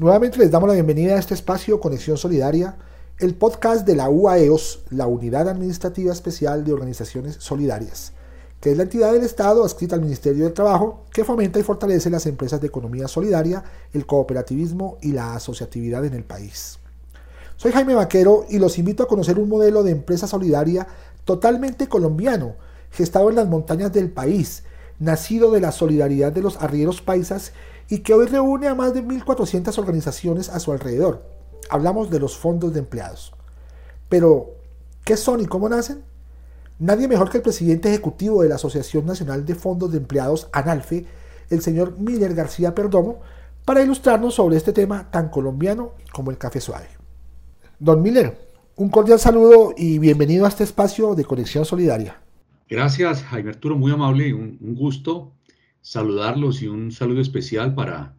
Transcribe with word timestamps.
nuevamente 0.00 0.38
les 0.38 0.50
damos 0.50 0.66
la 0.66 0.74
bienvenida 0.74 1.14
a 1.14 1.18
este 1.18 1.34
espacio 1.34 1.78
Conexión 1.78 2.16
Solidaria, 2.16 2.74
el 3.18 3.34
podcast 3.34 3.86
de 3.86 3.94
la 3.94 4.08
UAEOS, 4.08 4.84
la 4.88 5.06
Unidad 5.06 5.46
Administrativa 5.46 6.10
Especial 6.10 6.64
de 6.64 6.72
Organizaciones 6.72 7.36
Solidarias, 7.38 8.14
que 8.62 8.70
es 8.70 8.78
la 8.78 8.84
entidad 8.84 9.12
del 9.12 9.24
Estado 9.24 9.62
adscrita 9.62 9.96
al 9.96 10.00
Ministerio 10.00 10.44
del 10.44 10.54
Trabajo 10.54 11.04
que 11.12 11.22
fomenta 11.22 11.58
y 11.58 11.62
fortalece 11.62 12.08
las 12.08 12.24
empresas 12.24 12.62
de 12.62 12.68
economía 12.68 13.08
solidaria, 13.08 13.62
el 13.92 14.06
cooperativismo 14.06 14.96
y 15.02 15.12
la 15.12 15.34
asociatividad 15.34 16.02
en 16.06 16.14
el 16.14 16.24
país. 16.24 16.78
Soy 17.58 17.70
Jaime 17.70 17.94
Vaquero 17.94 18.46
y 18.48 18.58
los 18.58 18.78
invito 18.78 19.02
a 19.02 19.08
conocer 19.08 19.38
un 19.38 19.50
modelo 19.50 19.82
de 19.82 19.90
empresa 19.90 20.26
solidaria 20.26 20.86
totalmente 21.26 21.88
colombiano, 21.88 22.54
gestado 22.90 23.28
en 23.28 23.36
las 23.36 23.48
montañas 23.48 23.92
del 23.92 24.10
país, 24.10 24.62
nacido 24.98 25.50
de 25.50 25.60
la 25.60 25.72
solidaridad 25.72 26.32
de 26.32 26.40
los 26.40 26.56
arrieros 26.56 27.02
paisas 27.02 27.52
y 27.90 27.98
que 27.98 28.14
hoy 28.14 28.26
reúne 28.26 28.68
a 28.68 28.74
más 28.76 28.94
de 28.94 29.04
1.400 29.04 29.76
organizaciones 29.76 30.48
a 30.48 30.60
su 30.60 30.70
alrededor. 30.70 31.26
Hablamos 31.68 32.08
de 32.08 32.20
los 32.20 32.36
fondos 32.36 32.72
de 32.72 32.78
empleados. 32.78 33.34
Pero, 34.08 34.54
¿qué 35.04 35.16
son 35.16 35.40
y 35.40 35.46
cómo 35.46 35.68
nacen? 35.68 36.04
Nadie 36.78 37.08
mejor 37.08 37.30
que 37.30 37.38
el 37.38 37.42
presidente 37.42 37.88
ejecutivo 37.88 38.42
de 38.42 38.48
la 38.48 38.54
Asociación 38.54 39.06
Nacional 39.06 39.44
de 39.44 39.56
Fondos 39.56 39.90
de 39.90 39.98
Empleados, 39.98 40.48
ANALFE, 40.52 41.04
el 41.50 41.62
señor 41.62 41.98
Miller 41.98 42.32
García 42.32 42.76
Perdomo, 42.76 43.20
para 43.64 43.82
ilustrarnos 43.82 44.34
sobre 44.34 44.56
este 44.56 44.72
tema 44.72 45.10
tan 45.10 45.28
colombiano 45.28 45.92
como 46.12 46.30
el 46.30 46.38
café 46.38 46.60
suave. 46.60 46.86
Don 47.80 48.02
Miller, 48.02 48.38
un 48.76 48.88
cordial 48.88 49.18
saludo 49.18 49.74
y 49.76 49.98
bienvenido 49.98 50.44
a 50.44 50.48
este 50.48 50.62
espacio 50.62 51.16
de 51.16 51.24
Conexión 51.24 51.64
Solidaria. 51.64 52.22
Gracias, 52.68 53.24
Jaime 53.24 53.50
Arturo, 53.50 53.76
muy 53.76 53.90
amable, 53.90 54.32
un, 54.32 54.58
un 54.60 54.74
gusto 54.76 55.32
saludarlos 55.80 56.62
y 56.62 56.68
un 56.68 56.92
saludo 56.92 57.20
especial 57.20 57.74
para 57.74 58.14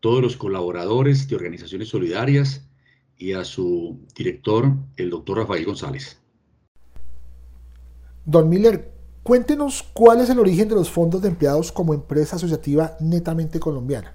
todos 0.00 0.20
los 0.22 0.36
colaboradores 0.36 1.28
de 1.28 1.36
organizaciones 1.36 1.88
solidarias 1.88 2.66
y 3.16 3.32
a 3.32 3.44
su 3.44 4.00
director, 4.14 4.72
el 4.96 5.10
doctor 5.10 5.38
Rafael 5.38 5.64
González. 5.64 6.20
Don 8.26 8.48
Miller, 8.48 8.92
cuéntenos 9.22 9.82
cuál 9.94 10.20
es 10.20 10.30
el 10.30 10.38
origen 10.38 10.68
de 10.68 10.74
los 10.74 10.90
fondos 10.90 11.22
de 11.22 11.28
empleados 11.28 11.72
como 11.72 11.94
empresa 11.94 12.36
asociativa 12.36 12.96
netamente 13.00 13.60
colombiana. 13.60 14.14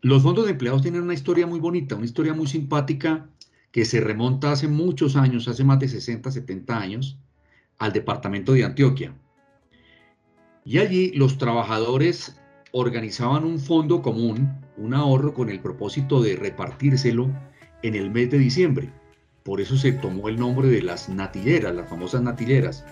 Los 0.00 0.22
fondos 0.22 0.44
de 0.44 0.52
empleados 0.52 0.82
tienen 0.82 1.02
una 1.02 1.14
historia 1.14 1.46
muy 1.46 1.60
bonita, 1.60 1.96
una 1.96 2.04
historia 2.04 2.34
muy 2.34 2.46
simpática 2.46 3.28
que 3.72 3.84
se 3.84 4.00
remonta 4.00 4.52
hace 4.52 4.68
muchos 4.68 5.16
años, 5.16 5.48
hace 5.48 5.64
más 5.64 5.78
de 5.78 5.88
60, 5.88 6.30
70 6.30 6.78
años, 6.78 7.18
al 7.78 7.92
departamento 7.92 8.52
de 8.52 8.64
Antioquia. 8.64 9.14
Y 10.64 10.78
allí 10.78 11.12
los 11.12 11.38
trabajadores 11.38 12.38
organizaban 12.72 13.44
un 13.44 13.58
fondo 13.58 14.02
común, 14.02 14.60
un 14.76 14.94
ahorro 14.94 15.32
con 15.34 15.48
el 15.48 15.60
propósito 15.60 16.20
de 16.20 16.36
repartírselo 16.36 17.30
en 17.82 17.94
el 17.94 18.10
mes 18.10 18.30
de 18.30 18.38
diciembre. 18.38 18.92
Por 19.44 19.60
eso 19.60 19.76
se 19.76 19.92
tomó 19.92 20.28
el 20.28 20.38
nombre 20.38 20.68
de 20.68 20.82
las 20.82 21.08
natilleras, 21.08 21.74
las 21.74 21.88
famosas 21.88 22.22
natilleras. 22.22 22.84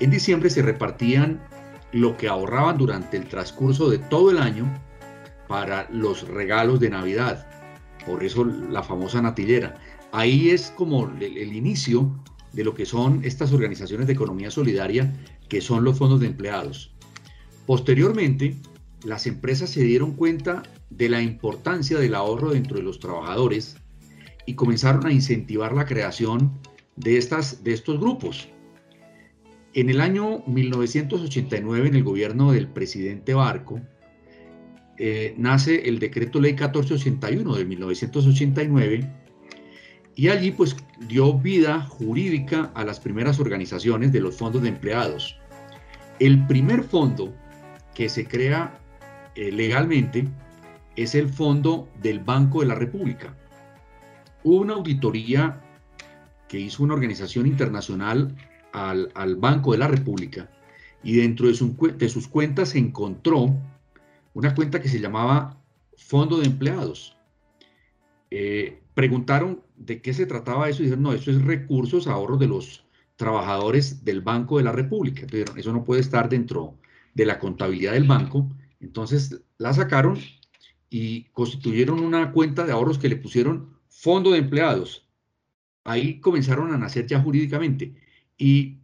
En 0.00 0.10
diciembre 0.10 0.50
se 0.50 0.62
repartían 0.62 1.40
lo 1.92 2.16
que 2.16 2.28
ahorraban 2.28 2.76
durante 2.78 3.16
el 3.16 3.28
transcurso 3.28 3.88
de 3.88 3.98
todo 3.98 4.30
el 4.30 4.38
año 4.38 4.70
para 5.48 5.88
los 5.90 6.28
regalos 6.28 6.80
de 6.80 6.90
Navidad. 6.90 7.46
Por 8.04 8.24
eso 8.24 8.44
la 8.44 8.82
famosa 8.82 9.22
natillera. 9.22 9.78
Ahí 10.12 10.50
es 10.50 10.70
como 10.76 11.08
el, 11.08 11.22
el 11.22 11.54
inicio 11.54 12.10
de 12.52 12.64
lo 12.64 12.74
que 12.74 12.84
son 12.84 13.20
estas 13.24 13.52
organizaciones 13.52 14.06
de 14.06 14.12
economía 14.12 14.50
solidaria, 14.50 15.12
que 15.48 15.60
son 15.60 15.84
los 15.84 15.98
fondos 15.98 16.20
de 16.20 16.26
empleados. 16.26 16.91
Posteriormente, 17.72 18.54
las 19.02 19.26
empresas 19.26 19.70
se 19.70 19.82
dieron 19.82 20.12
cuenta 20.12 20.62
de 20.90 21.08
la 21.08 21.22
importancia 21.22 21.98
del 21.98 22.14
ahorro 22.14 22.50
dentro 22.50 22.76
de 22.76 22.82
los 22.82 23.00
trabajadores 23.00 23.76
y 24.44 24.52
comenzaron 24.56 25.06
a 25.06 25.10
incentivar 25.10 25.72
la 25.72 25.86
creación 25.86 26.52
de, 26.96 27.16
estas, 27.16 27.64
de 27.64 27.72
estos 27.72 27.98
grupos. 27.98 28.50
En 29.72 29.88
el 29.88 30.02
año 30.02 30.42
1989, 30.46 31.88
en 31.88 31.94
el 31.94 32.04
gobierno 32.04 32.52
del 32.52 32.68
presidente 32.68 33.32
Barco, 33.32 33.80
eh, 34.98 35.34
nace 35.38 35.88
el 35.88 35.98
decreto 35.98 36.42
ley 36.42 36.52
1481 36.52 37.54
de 37.54 37.64
1989 37.64 39.12
y 40.14 40.28
allí 40.28 40.50
pues 40.50 40.76
dio 41.08 41.32
vida 41.38 41.80
jurídica 41.80 42.70
a 42.74 42.84
las 42.84 43.00
primeras 43.00 43.40
organizaciones 43.40 44.12
de 44.12 44.20
los 44.20 44.36
fondos 44.36 44.60
de 44.60 44.68
empleados. 44.68 45.38
El 46.18 46.46
primer 46.46 46.84
fondo 46.84 47.32
que 47.94 48.08
se 48.08 48.26
crea 48.26 48.78
eh, 49.34 49.50
legalmente 49.50 50.28
es 50.96 51.14
el 51.14 51.28
Fondo 51.28 51.88
del 52.02 52.20
Banco 52.20 52.60
de 52.60 52.66
la 52.66 52.74
República. 52.74 53.34
Hubo 54.44 54.60
una 54.60 54.74
auditoría 54.74 55.60
que 56.48 56.60
hizo 56.60 56.82
una 56.82 56.94
organización 56.94 57.46
internacional 57.46 58.36
al, 58.72 59.36
Banco 59.36 59.72
de 59.72 59.78
la 59.78 59.88
República 59.88 60.50
y 61.02 61.16
dentro 61.16 61.46
de, 61.46 61.92
de, 61.92 62.08
sus 62.08 62.28
cuentas 62.28 62.70
se 62.70 62.78
encontró 62.78 63.54
una 64.34 64.54
cuenta 64.54 64.80
que 64.80 64.88
se 64.88 65.00
llamaba 65.00 65.58
Fondo 65.96 66.38
de 66.38 66.46
Empleados. 66.46 67.16
Eh, 68.30 68.82
preguntaron 68.94 69.62
de 69.76 70.00
qué 70.00 70.14
se 70.14 70.26
trataba 70.26 70.68
eso 70.68 70.82
y 70.82 70.86
dijeron, 70.86 71.04
no, 71.04 71.12
eso 71.12 71.30
es 71.30 71.42
recursos, 71.42 72.06
ahorros 72.06 72.38
de 72.38 72.48
los 72.48 72.84
trabajadores 73.16 74.04
del 74.04 74.20
Banco 74.20 74.58
de 74.58 74.64
la 74.64 74.72
República. 74.72 75.22
Entonces, 75.22 75.56
eso 75.56 75.72
no 75.72 75.84
puede 75.84 76.00
estar 76.00 76.28
dentro 76.28 76.78
de 77.14 77.26
la 77.26 77.38
contabilidad 77.38 77.92
del 77.92 78.04
banco. 78.04 78.48
Entonces 78.80 79.42
la 79.58 79.72
sacaron 79.72 80.18
y 80.90 81.24
constituyeron 81.32 82.00
una 82.00 82.32
cuenta 82.32 82.64
de 82.64 82.72
ahorros 82.72 82.98
que 82.98 83.08
le 83.08 83.16
pusieron 83.16 83.78
fondo 83.88 84.32
de 84.32 84.38
empleados. 84.38 85.08
Ahí 85.84 86.20
comenzaron 86.20 86.72
a 86.72 86.78
nacer 86.78 87.06
ya 87.06 87.20
jurídicamente. 87.20 87.94
Y 88.36 88.78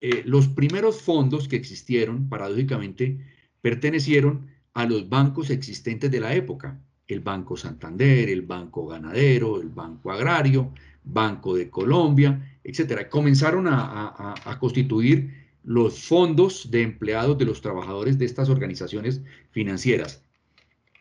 eh, 0.00 0.22
los 0.24 0.48
primeros 0.48 1.02
fondos 1.02 1.48
que 1.48 1.56
existieron, 1.56 2.28
paradójicamente, 2.28 3.18
pertenecieron 3.60 4.48
a 4.74 4.84
los 4.86 5.08
bancos 5.08 5.50
existentes 5.50 6.10
de 6.10 6.20
la 6.20 6.34
época. 6.34 6.80
El 7.06 7.20
Banco 7.20 7.56
Santander, 7.56 8.28
el 8.28 8.42
Banco 8.42 8.86
Ganadero, 8.86 9.60
el 9.60 9.68
Banco 9.68 10.10
Agrario, 10.10 10.72
Banco 11.04 11.56
de 11.56 11.68
Colombia, 11.68 12.58
etc. 12.64 13.08
Comenzaron 13.08 13.66
a, 13.68 14.34
a 14.44 14.58
constituir 14.58 15.41
los 15.64 16.00
fondos 16.00 16.70
de 16.70 16.82
empleados 16.82 17.38
de 17.38 17.44
los 17.44 17.60
trabajadores 17.60 18.18
de 18.18 18.24
estas 18.24 18.48
organizaciones 18.48 19.22
financieras 19.50 20.22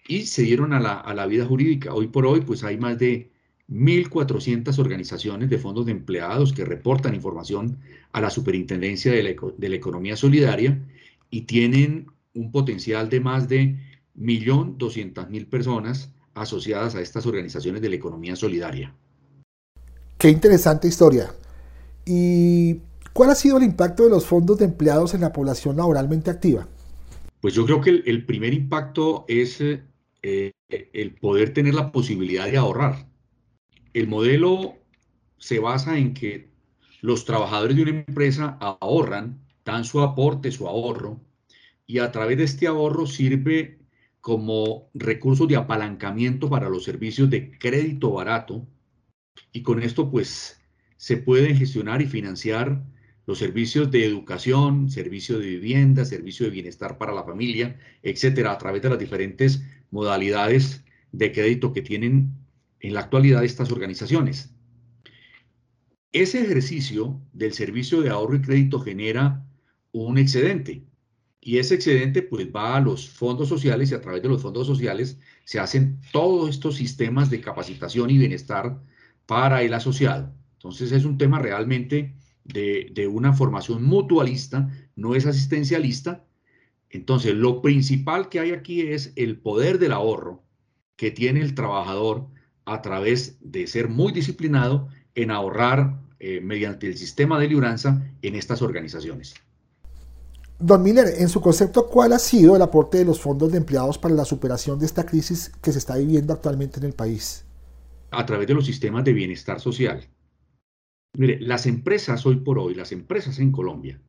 y 0.08 0.26
se 0.26 0.44
dieron 0.44 0.74
a 0.74 0.80
la, 0.80 1.26
vida 1.26 1.46
jurídica. 1.46 1.94
Hoy 1.94 2.08
por 2.08 2.26
hoy, 2.26 2.42
pues 2.42 2.64
hay 2.64 2.78
más 2.78 2.98
de 2.98 3.32
1.400 3.70 4.78
organizaciones 4.80 5.50
de 5.50 5.58
fondos 5.58 5.86
de 5.86 5.94
empleados 5.94 6.54
que 6.54 6.66
reportan 6.66 7.16
información 7.16 7.78
a 8.12 8.22
la 8.22 8.30
Superintendencia 8.30 9.12
de 9.12 9.24
la, 9.24 9.36
de 9.58 9.70
la 9.70 9.76
Economía 9.76 10.16
Solidaria 10.16 10.80
y 11.30 11.42
tienen 11.42 12.08
un 12.34 12.52
potencial 12.52 13.10
de 13.10 13.20
más 13.20 13.48
de 13.48 13.78
1.200.000 14.20 15.46
personas 15.48 16.12
asociadas 16.34 16.96
a 16.96 17.02
estas 17.02 17.26
organizaciones 17.26 17.82
de 17.82 17.90
la 17.90 17.96
economía 17.96 18.36
solidaria. 18.36 18.94
Qué 20.18 20.30
interesante 20.30 20.88
historia. 20.88 21.34
Y 22.06 22.80
¿Cuál 23.14 23.30
ha 23.30 23.36
sido 23.36 23.58
el 23.58 23.64
impacto 23.64 24.04
de 24.04 24.10
los 24.10 24.26
fondos 24.26 24.58
de 24.58 24.66
empleados 24.66 25.14
en 25.14 25.22
la 25.22 25.34
población 25.34 25.76
laboralmente 25.76 26.32
activa? 26.32 26.68
Pues 27.42 27.54
yo 27.54 27.66
creo 27.66 27.82
que 27.82 27.90
el, 28.06 28.26
primer 28.26 28.54
impacto 28.54 29.26
es 29.28 29.60
eh, 29.62 30.52
el 30.70 31.16
poder 31.16 31.54
tener 31.54 31.74
la 31.74 31.92
posibilidad 31.92 32.46
de 32.46 32.58
ahorrar. 32.58 33.08
El 33.94 34.08
modelo 34.08 34.76
se 35.38 35.60
basa 35.60 35.98
en 35.98 36.14
que 36.14 36.52
los 37.02 37.26
trabajadores 37.26 37.76
de 37.76 37.82
una 37.82 38.04
empresa 38.08 38.58
ahorran, 38.62 39.42
dan 39.66 39.84
su 39.84 40.02
aporte, 40.02 40.52
su 40.52 40.68
ahorro, 40.68 41.20
y 41.86 42.00
a 42.00 42.12
través 42.12 42.38
de 42.38 42.44
este 42.46 42.68
ahorro 42.68 43.08
sirve 43.08 43.80
como 44.22 44.90
recurso 44.94 45.48
de 45.48 45.56
apalancamiento 45.56 46.50
para 46.50 46.70
los 46.70 46.84
servicios 46.84 47.30
de 47.30 47.58
crédito 47.58 48.12
barato, 48.12 48.66
y 49.52 49.64
con 49.64 49.82
esto 49.82 50.10
pues 50.10 50.62
se 50.98 51.18
pueden 51.18 51.58
gestionar 51.58 52.02
y 52.02 52.06
financiar 52.06 52.84
los 53.26 53.38
servicios 53.38 53.92
de 53.92 54.06
educación, 54.06 54.90
servicio 54.90 55.40
de 55.40 55.48
vivienda, 55.48 56.06
servicio 56.06 56.46
de 56.46 56.52
bienestar 56.52 56.98
para 56.98 57.14
la 57.14 57.24
familia, 57.24 57.80
etcétera, 58.02 58.52
a 58.52 58.58
través 58.58 58.82
de 58.82 58.90
las 58.90 59.00
diferentes 59.00 59.64
modalidades 59.92 60.84
de 61.12 61.32
crédito 61.32 61.74
que 61.74 61.82
tienen 61.82 62.34
en 62.80 62.94
la 62.94 63.02
actualidad 63.02 63.44
estas 63.44 63.72
organizaciones. 63.72 64.54
Ese 66.12 66.42
ejercicio 66.42 67.22
del 67.32 67.54
servicio 67.54 68.02
de 68.02 68.10
ahorro 68.10 68.36
y 68.36 68.42
crédito 68.42 68.80
genera 68.80 69.46
un 69.92 70.18
excedente 70.18 70.84
y 71.40 71.58
ese 71.58 71.76
excedente 71.76 72.22
pues 72.22 72.48
va 72.56 72.76
a 72.76 72.82
los 72.82 73.10
fondos 73.10 73.50
sociales 73.50 73.92
y 73.92 73.96
a 73.96 74.02
través 74.02 74.22
de 74.22 74.30
los 74.30 74.42
fondos 74.42 74.68
sociales 74.68 75.20
se 75.44 75.60
hacen 75.60 76.00
todos 76.12 76.50
estos 76.52 76.76
sistemas 76.76 77.30
de 77.30 77.42
capacitación 77.42 78.12
y 78.12 78.18
bienestar 78.20 78.80
para 79.26 79.64
el 79.64 79.74
asociado. 79.74 80.32
Entonces 80.54 80.92
es 80.92 81.04
un 81.04 81.18
tema 81.18 81.40
realmente 81.40 82.16
de, 82.44 82.92
de 82.94 83.08
una 83.08 83.34
formación 83.34 83.84
mutualista, 83.84 84.70
no 84.96 85.16
es 85.16 85.26
asistencialista. 85.26 86.26
Entonces 86.90 87.36
lo 87.36 87.62
principal 87.62 88.30
que 88.30 88.40
hay 88.40 88.52
aquí 88.52 88.82
es 88.82 89.14
el 89.16 89.38
poder 89.38 89.80
del 89.80 89.94
ahorro 89.94 90.44
que 90.96 91.12
tiene 91.12 91.42
el 91.42 91.56
trabajador 91.56 92.28
a 92.66 92.82
través 92.82 93.38
de 93.42 93.66
ser 93.68 93.90
muy 93.90 94.12
disciplinado 94.12 94.88
en 95.16 95.32
ahorrar 95.32 96.00
eh, 96.20 96.40
mediante 96.42 96.88
el 96.88 96.98
sistema 96.98 97.40
de 97.40 97.48
libranza 97.48 98.06
en 98.22 98.36
estas 98.36 98.62
organizaciones. 98.62 99.34
Don 100.60 100.84
Miller, 100.84 101.08
en 101.18 101.28
su 101.28 101.42
concepto, 101.42 101.88
¿cuál 101.88 102.14
ha 102.14 102.20
sido 102.20 102.56
el 102.56 102.62
aporte 102.62 103.00
de 103.00 103.06
los 103.06 103.20
fondos 103.20 103.52
de 103.52 103.58
empleados 103.58 103.98
para 103.98 104.14
la 104.14 104.26
superación 104.26 104.78
de 104.78 104.86
esta 104.86 105.04
crisis 105.04 105.52
que 105.60 105.72
se 105.72 105.80
está 105.80 105.98
viviendo 105.98 106.34
actualmente 106.34 106.80
en 106.80 106.86
el 106.86 106.94
país? 106.94 107.46
A 108.12 108.24
través 108.28 108.48
de 108.48 108.54
los 108.54 108.68
sistemas 108.68 109.04
de 109.04 109.14
bienestar 109.14 109.60
social. 109.60 110.08
Mire, 111.14 111.40
las 111.42 111.66
empresas 111.66 112.26
hoy 112.26 112.38
por 112.38 112.58
hoy, 112.58 112.74
las 112.74 112.92
empresas 112.92 113.40
en 113.40 113.52
Colombia, 113.52 114.02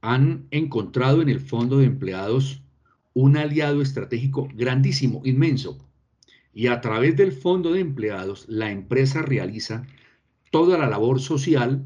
han 0.00 0.46
encontrado 0.50 1.22
en 1.22 1.28
el 1.28 1.40
fondo 1.40 1.78
de 1.78 1.86
empleados 1.86 2.62
un 3.14 3.36
aliado 3.36 3.82
estratégico 3.82 4.48
grandísimo, 4.54 5.22
inmenso. 5.24 5.84
Y 6.54 6.68
a 6.68 6.80
través 6.80 7.16
del 7.16 7.32
fondo 7.32 7.72
de 7.72 7.80
empleados, 7.80 8.46
la 8.48 8.70
empresa 8.70 9.22
realiza 9.22 9.86
toda 10.50 10.78
la 10.78 10.88
labor 10.88 11.20
social 11.20 11.84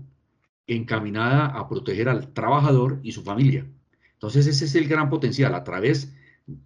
encaminada 0.66 1.46
a 1.46 1.68
proteger 1.68 2.08
al 2.08 2.32
trabajador 2.32 3.00
y 3.02 3.12
su 3.12 3.22
familia. 3.22 3.66
Entonces 4.12 4.46
ese 4.46 4.66
es 4.66 4.74
el 4.74 4.88
gran 4.88 5.08
potencial. 5.08 5.54
A 5.54 5.64
través 5.64 6.14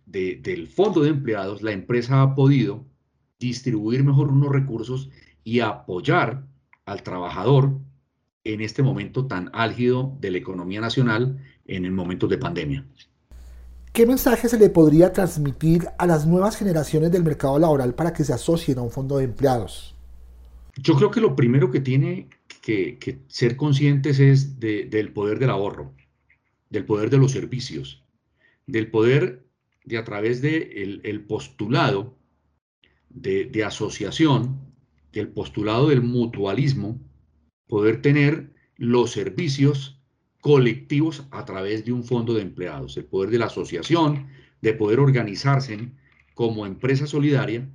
del 0.06 0.66
fondo 0.66 1.02
de 1.02 1.10
empleados, 1.10 1.62
la 1.62 1.72
empresa 1.72 2.22
ha 2.22 2.34
podido 2.34 2.84
distribuir 3.38 4.04
mejor 4.04 4.28
unos 4.28 4.50
recursos 4.50 5.10
y 5.44 5.60
apoyar 5.60 6.44
al 6.86 7.02
trabajador 7.02 7.78
en 8.44 8.60
este 8.60 8.82
momento 8.82 9.26
tan 9.26 9.50
álgido 9.52 10.16
de 10.20 10.30
la 10.30 10.38
economía 10.38 10.80
nacional 10.80 11.38
en 11.66 11.84
el 11.84 11.92
momento 11.92 12.28
de 12.28 12.38
pandemia. 12.38 12.86
¿Qué 13.92 14.06
mensaje 14.06 14.48
se 14.48 14.58
le 14.58 14.70
podría 14.70 15.12
transmitir 15.12 15.88
a 15.98 16.06
las 16.06 16.26
nuevas 16.26 16.56
generaciones 16.56 17.10
del 17.10 17.24
mercado 17.24 17.58
laboral 17.58 17.94
para 17.94 18.12
que 18.12 18.24
se 18.24 18.32
asocien 18.32 18.78
a 18.78 18.82
un 18.82 18.90
fondo 18.90 19.18
de 19.18 19.24
empleados? 19.24 19.94
Yo 20.76 20.94
creo 20.94 21.10
que 21.10 21.20
lo 21.20 21.34
primero 21.34 21.70
que 21.70 21.80
tiene 21.80 22.28
que, 22.60 23.20
ser 23.26 23.56
conscientes 23.56 24.20
es 24.20 24.60
del 24.60 25.12
poder 25.12 25.38
del 25.38 25.50
ahorro, 25.50 25.94
del 26.68 26.84
poder 26.84 27.10
de 27.10 27.18
los 27.18 27.32
servicios, 27.32 28.04
del 28.66 28.90
poder 28.90 29.46
de 29.84 29.98
a 29.98 30.04
través 30.04 30.42
del 30.42 31.00
de 31.02 31.10
el 31.10 31.24
postulado 31.24 32.16
de, 33.08 33.46
de 33.46 33.64
asociación, 33.64 34.60
del 35.12 35.28
postulado 35.28 35.88
del 35.88 36.02
mutualismo, 36.02 37.00
poder 37.66 38.02
tener 38.02 38.52
los 38.76 39.12
servicios 39.12 40.00
colectivos 40.40 41.26
a 41.30 41.44
través 41.44 41.84
de 41.84 41.92
un 41.92 42.04
fondo 42.04 42.34
de 42.34 42.42
empleados, 42.42 42.96
el 42.96 43.04
poder 43.04 43.30
de 43.30 43.38
la 43.38 43.46
asociación, 43.46 44.28
de 44.60 44.74
poder 44.74 45.00
organizarse 45.00 45.90
como 46.34 46.66
empresa 46.66 47.06
solidaria, 47.06 47.68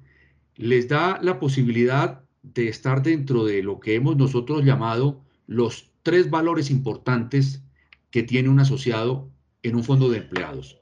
les 0.55 0.87
da 0.87 1.19
la 1.21 1.39
posibilidad 1.39 2.23
de 2.43 2.67
estar 2.67 3.01
dentro 3.03 3.43
de 3.43 3.63
lo 3.63 3.79
que 3.79 3.95
hemos 3.95 4.15
nosotros 4.17 4.63
llamado 4.63 5.23
los 5.47 5.91
tres 6.03 6.29
valores 6.29 6.69
importantes 6.69 7.63
que 8.09 8.23
tiene 8.23 8.49
un 8.49 8.59
asociado 8.59 9.29
en 9.63 9.75
un 9.75 9.83
fondo 9.83 10.09
de 10.09 10.19
empleados. 10.19 10.79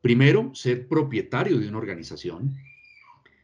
Primero, 0.00 0.54
ser 0.54 0.88
propietario 0.88 1.58
de 1.58 1.68
una 1.68 1.78
organización. 1.78 2.54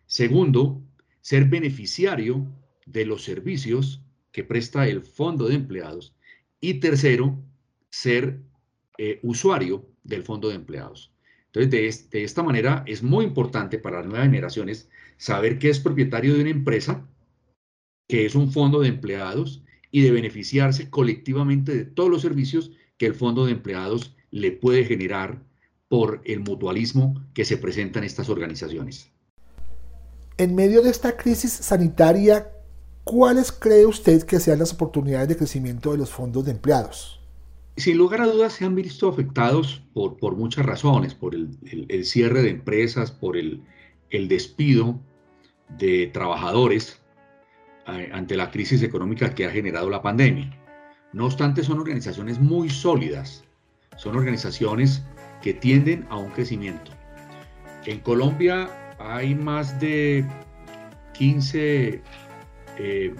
Segundo, 0.06 0.82
ser 1.22 1.46
beneficiario 1.46 2.46
de 2.84 3.06
los 3.06 3.24
servicios 3.24 4.04
que 4.32 4.44
presta 4.44 4.86
el 4.86 5.00
fondo 5.02 5.48
de 5.48 5.54
empleados. 5.54 6.14
Y 6.60 6.74
tercero, 6.74 7.42
ser 7.90 8.40
eh, 8.98 9.18
usuario 9.22 9.88
del 10.04 10.22
fondo 10.22 10.48
de 10.48 10.56
empleados. 10.56 11.12
Entonces, 11.46 12.10
de, 12.10 12.18
de 12.18 12.24
esta 12.24 12.42
manera 12.42 12.82
es 12.86 13.02
muy 13.02 13.24
importante 13.24 13.78
para 13.78 13.98
las 13.98 14.06
nuevas 14.06 14.26
generaciones 14.26 14.88
saber 15.16 15.58
que 15.58 15.70
es 15.70 15.80
propietario 15.80 16.34
de 16.34 16.42
una 16.42 16.50
empresa 16.50 17.08
que 18.08 18.26
es 18.26 18.34
un 18.34 18.52
fondo 18.52 18.80
de 18.80 18.88
empleados 18.88 19.62
y 19.90 20.02
de 20.02 20.10
beneficiarse 20.10 20.90
colectivamente 20.90 21.74
de 21.74 21.84
todos 21.84 22.10
los 22.10 22.22
servicios 22.22 22.72
que 22.96 23.06
el 23.06 23.14
fondo 23.14 23.46
de 23.46 23.52
empleados 23.52 24.14
le 24.30 24.52
puede 24.52 24.84
generar 24.84 25.42
por 25.88 26.22
el 26.24 26.40
mutualismo 26.40 27.22
que 27.34 27.44
se 27.44 27.58
presenta 27.58 27.98
en 27.98 28.06
estas 28.06 28.28
organizaciones. 28.28 29.12
En 30.38 30.54
medio 30.54 30.82
de 30.82 30.90
esta 30.90 31.16
crisis 31.16 31.52
sanitaria, 31.52 32.50
¿cuáles 33.04 33.52
cree 33.52 33.86
usted 33.86 34.22
que 34.24 34.40
sean 34.40 34.58
las 34.58 34.72
oportunidades 34.72 35.28
de 35.28 35.36
crecimiento 35.36 35.92
de 35.92 35.98
los 35.98 36.10
fondos 36.10 36.44
de 36.44 36.52
empleados? 36.52 37.20
Sin 37.76 37.96
lugar 37.96 38.20
a 38.20 38.26
dudas 38.26 38.52
se 38.52 38.64
han 38.64 38.74
visto 38.74 39.08
afectados 39.08 39.82
por, 39.94 40.36
muchas 40.36 40.66
razones, 40.66 41.14
por 41.14 41.34
el, 41.34 42.04
cierre 42.04 42.42
de 42.42 42.50
empresas, 42.50 43.10
por 43.10 43.36
el 43.36 43.62
despido 44.28 44.98
de 45.78 46.08
trabajadores 46.12 47.00
ante 47.86 48.36
la 48.36 48.50
crisis 48.50 48.82
económica 48.82 49.34
que 49.34 49.46
ha 49.46 49.50
generado 49.50 49.90
la 49.90 50.02
pandemia. 50.02 50.58
No 51.12 51.26
obstante, 51.26 51.62
son 51.62 51.78
organizaciones 51.78 52.38
muy 52.38 52.70
sólidas, 52.70 53.44
son 53.96 54.16
organizaciones 54.16 55.02
que 55.42 55.52
tienden 55.52 56.06
a 56.08 56.16
un 56.16 56.30
crecimiento. 56.30 56.92
En 57.84 58.00
Colombia 58.00 58.91
hay 58.98 59.34
más 59.34 59.78
de 59.80 60.24
15 61.14 62.02
eh, 62.78 63.14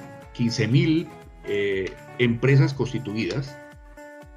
mil 0.69 1.09
eh, 1.47 1.93
empresas 2.19 2.75
constituidas, 2.75 3.57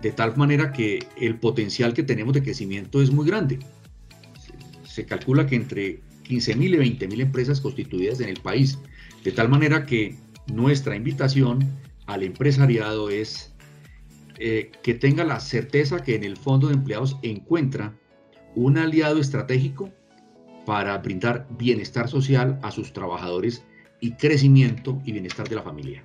de 0.01 0.11
tal 0.11 0.35
manera 0.35 0.71
que 0.71 1.07
el 1.17 1.39
potencial 1.39 1.93
que 1.93 2.03
tenemos 2.03 2.33
de 2.33 2.43
crecimiento 2.43 3.01
es 3.01 3.11
muy 3.11 3.25
grande. 3.25 3.59
Se, 4.83 5.05
calcula 5.05 5.45
que 5.45 5.55
entre 5.55 6.01
15 6.23 6.55
mil 6.55 6.73
y 6.73 6.77
20 6.77 7.07
mil 7.07 7.21
empresas 7.21 7.59
constituidas 7.61 8.19
en 8.19 8.29
el 8.29 8.39
país 8.39 8.79
de 9.23 9.31
tal 9.31 9.49
manera 9.49 9.85
que 9.85 10.15
nuestra 10.47 10.95
invitación 10.95 11.67
al 12.05 12.23
empresariado 12.23 13.09
es 13.09 13.53
eh, 14.37 14.71
que 14.83 14.93
tenga 14.93 15.23
la 15.23 15.39
certeza 15.39 16.03
que 16.03 16.15
en 16.15 16.23
el 16.23 16.37
fondo 16.37 16.67
de 16.67 16.75
empleados 16.75 17.17
encuentra 17.23 17.97
un 18.55 18.77
aliado 18.77 19.19
estratégico 19.19 19.91
para 20.65 20.97
brindar 20.97 21.47
bienestar 21.49 22.09
social 22.09 22.59
a 22.63 22.71
sus 22.71 22.93
trabajadores 22.93 23.63
y 23.99 24.13
crecimiento 24.13 24.99
y 25.05 25.11
bienestar 25.11 25.47
de 25.47 25.55
la 25.55 25.61
familia. 25.61 26.03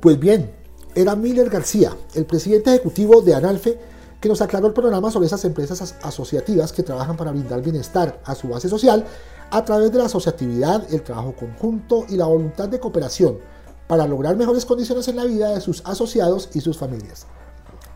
Pues 0.00 0.18
bien, 0.18 0.50
era 0.94 1.16
Miller 1.16 1.48
García, 1.48 1.96
el 2.14 2.26
presidente 2.26 2.70
ejecutivo 2.70 3.22
de 3.22 3.34
Analfe, 3.34 3.78
que 4.20 4.28
nos 4.28 4.40
aclaró 4.40 4.66
el 4.66 4.72
programa 4.72 5.10
sobre 5.10 5.26
esas 5.26 5.44
empresas 5.44 5.96
asociativas 6.02 6.72
que 6.72 6.82
trabajan 6.82 7.16
para 7.16 7.30
brindar 7.30 7.62
bienestar 7.62 8.20
a 8.24 8.34
su 8.34 8.48
base 8.48 8.68
social 8.68 9.04
a 9.50 9.64
través 9.64 9.92
de 9.92 9.98
la 9.98 10.06
asociatividad, 10.06 10.92
el 10.92 11.02
trabajo 11.02 11.34
conjunto 11.34 12.06
y 12.08 12.16
la 12.16 12.26
voluntad 12.26 12.68
de 12.68 12.80
cooperación 12.80 13.38
para 13.86 14.06
lograr 14.06 14.36
mejores 14.36 14.64
condiciones 14.64 15.08
en 15.08 15.16
la 15.16 15.24
vida 15.24 15.50
de 15.50 15.60
sus 15.60 15.82
asociados 15.84 16.48
y 16.54 16.60
sus 16.60 16.78
familias. 16.78 17.26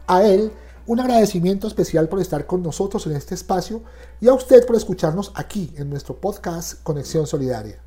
A 0.06 0.22
él, 0.24 0.52
un 0.88 1.00
agradecimiento 1.00 1.66
especial 1.68 2.08
por 2.08 2.18
estar 2.18 2.46
con 2.46 2.62
nosotros 2.62 3.06
en 3.06 3.12
este 3.14 3.34
espacio 3.34 3.82
y 4.22 4.28
a 4.28 4.32
usted 4.32 4.66
por 4.66 4.74
escucharnos 4.74 5.32
aquí 5.34 5.70
en 5.76 5.90
nuestro 5.90 6.16
podcast 6.16 6.82
Conexión 6.82 7.26
Solidaria. 7.26 7.78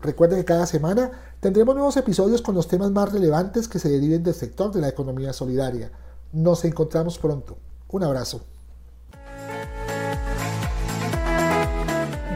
Recuerde 0.00 0.36
que 0.36 0.44
cada 0.44 0.64
semana 0.66 1.10
tendremos 1.40 1.74
nuevos 1.74 1.96
episodios 1.96 2.40
con 2.40 2.54
los 2.54 2.68
temas 2.68 2.92
más 2.92 3.12
relevantes 3.12 3.66
que 3.66 3.80
se 3.80 3.88
deriven 3.88 4.22
del 4.22 4.34
sector 4.34 4.70
de 4.70 4.80
la 4.80 4.88
economía 4.88 5.32
solidaria. 5.32 5.90
Nos 6.32 6.64
encontramos 6.64 7.18
pronto. 7.18 7.58
Un 7.88 8.04
abrazo. 8.04 8.42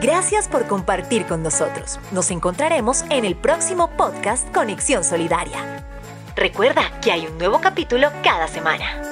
Gracias 0.01 0.49
por 0.49 0.67
compartir 0.67 1.25
con 1.25 1.41
nosotros. 1.41 1.99
Nos 2.11 2.31
encontraremos 2.31 3.03
en 3.09 3.23
el 3.23 3.37
próximo 3.37 3.89
podcast 3.95 4.53
Conexión 4.53 5.05
Solidaria. 5.05 5.85
Recuerda 6.35 6.81
que 7.01 7.13
hay 7.13 7.27
un 7.27 7.37
nuevo 7.37 7.61
capítulo 7.61 8.09
cada 8.23 8.49
semana. 8.49 9.08